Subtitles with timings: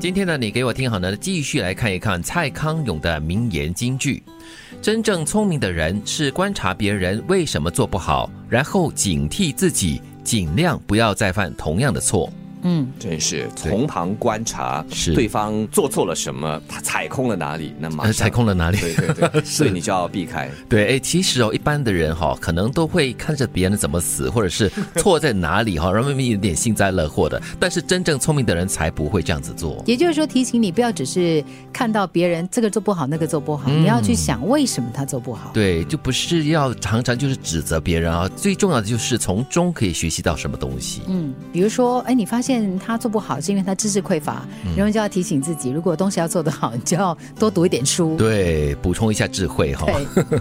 [0.00, 4.22] 今天呢，你给我听好呢，继续来看一看蔡康永的名言金句。
[4.80, 12.32] 真正聪明的人是观察别人为什么做不好，然后警惕自己，尽量不要再犯同样的错。
[12.62, 18.78] 嗯，真是从旁观察，是对方做错了什么，他踩空了哪里，那马呃，上踩空了哪里？
[18.78, 20.50] 对对对， 所以你就要避开。
[20.68, 27.40] 对，哎，其实哦，一般的人哈、可能都会看着别人怎么死，或者是错在哪里哈、 然后有点幸灾乐祸的。
[27.58, 29.82] 但是真正聪明的人才不会这样子做。
[29.86, 35.50] 也就是说提醒你不要只是看到别人这个做不好，那个做不好，嗯你要去想为什么他做不好。
[35.52, 41.02] 对，就不是要常常就是指责别人啊，最重要的就是从中可以学习到什么东西。
[41.08, 42.47] 嗯，比如说，哎，你发现
[42.78, 48.16] 他做不好是因为他知识匮乏，嗯然后就要提醒自己，如果东西要做得好，你就要多读一点书。
[48.16, 50.40] 对，补充一下智慧哈、对，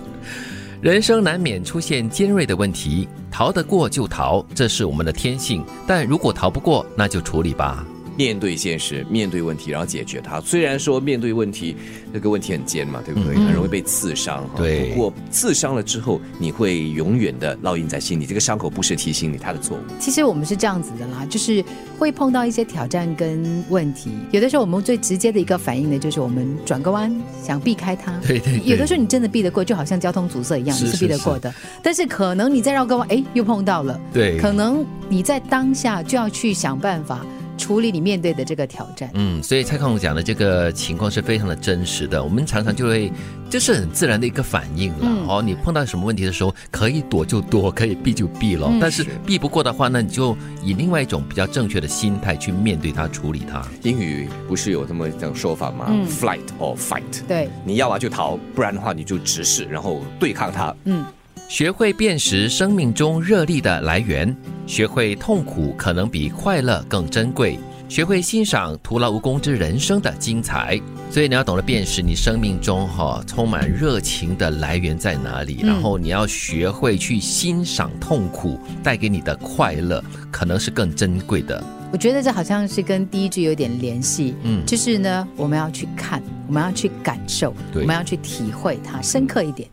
[0.82, 5.64] 人生难免出现尖锐的问题，逃得过就逃，这是我们的天性。
[5.88, 7.84] 但如果逃不过，那就处理吧。
[8.18, 10.42] 面对现实，面对问题，然后解决它。
[10.42, 11.78] 虽然说面对问题，
[12.12, 13.36] 这个问题很尖嘛，对不对？
[13.36, 14.44] 嗯很容易被刺伤。
[14.50, 18.26] 哈对不过刺伤了之后，你会永远的烙印在心里。
[18.26, 19.82] 这个伤口不是提醒你他的错误。
[20.00, 21.64] 其实我们是这样子的啦，就是
[21.98, 28.12] 会碰到一些挑战跟问题，有的时候我们最直接的一个反应呢，就是我们转个弯，想避开它。
[28.28, 31.54] 对对对有的时候你真的避得过，就好像交通阻塞一样，你是避得过的。
[31.84, 34.00] 但是可能你再绕个弯，哎，又碰到了。
[34.12, 37.26] 对可能你在当下就要去想办法
[37.58, 39.10] 处理你面对的这个挑战。
[39.14, 43.12] 嗯，所以蔡康永讲的这个情况是非常的真实的，我们常常就会
[43.50, 45.00] 这是很自然的一个反应了。
[45.02, 48.68] 嗯哦，你碰到什么问题的时候，可以躲就躲，可以避就避了。
[48.70, 53.66] 嗯但是是避不过的话那，你就以另外一种比较正确的心态去面对它、处理它。
[53.84, 57.28] 英语不是有这么这种说法吗、嗯 f l i g h t or fight。
[57.28, 60.76] 对，你要啊就逃，不然的话你就直视，然后对抗它。
[60.86, 61.04] 嗯，
[61.48, 70.78] 学会辨识生命中热力的来源，学会痛苦可能比快乐更珍贵，学会欣赏徒劳无功之人生的精彩。
[71.10, 81.64] 所以你要懂得辨识你生命中哈、充满热情的来源在哪里，嗯然后你要学会去欣赏痛苦带给你的快乐，可能是更珍贵的。
[81.94, 84.36] 我觉得这好像是跟第一句有点联系。
[84.44, 89.70] 嗯就是呢，我们要去看，我们要去感受，对我们要去体会它，深刻一点。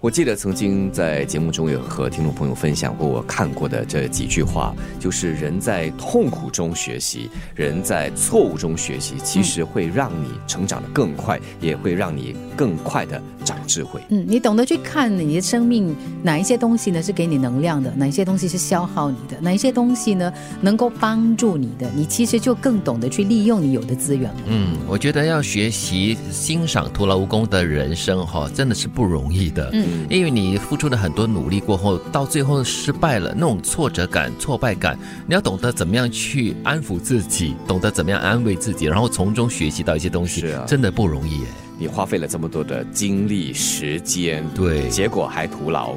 [0.00, 14.00] 我记得曾经在节目中有和听众朋友分享过我看过的这几句话，就是人在痛苦中学习，人在错误中学习，其实会让你成长的更快，也会让你更快的长智慧。
[14.10, 24.40] 嗯，你懂得去看你的生命，哪一些东西呢是给你能量的，哪一些东西是消耗你的，哪一些东西呢能够帮助你的，你其实就更懂得去利用你有的资源了。
[24.46, 29.67] 嗯，我觉得要学习欣赏徒劳无功的人生哈、真的是不容易的。
[29.72, 41.46] 嗯因为你付出了很多努力过后，到最后失败了，那种挫折感、挫败感，你要懂得怎么样去安抚自己，懂得怎么样安慰自己，然后从中学习到一些东西，啊真的不容易耶。
[41.78, 45.94] 你花费了这么多的精力、时间，对结果还徒劳，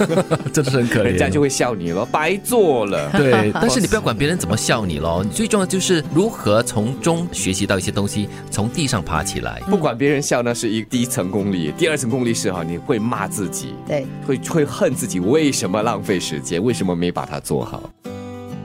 [0.52, 3.10] 真的是很可怜人家就会笑你了，白做了。
[3.16, 9.60] 对， 但是你不要管别人怎么笑你咯，你最重要就是如何从中学习到一些东西，从地上爬起来。
[9.70, 17.90] 不管别人笑，那是一第一层功力，第二层功力是哈，你会骂自己，对，会会恨自己为什么浪费时间，为什么没把它做好。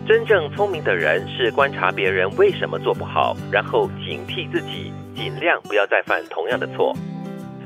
[0.07, 6.95] 真正聪明的人是观察别人为什么做不好，然后警惕自己，尽量不要再犯同样的错。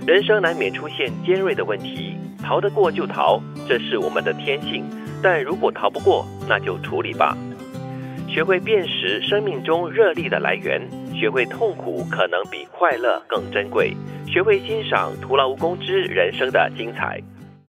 [0.08, 4.84] 人生难免出现尖锐的问题，逃得过就逃，这是我们的天性。
[5.22, 7.38] 但如果逃不过，那就处理吧。
[8.28, 10.82] 学会辨识生命中热力的来源，
[11.14, 17.22] 学会痛苦可能比快乐更珍贵，学会欣赏徒劳无功之人生的精彩。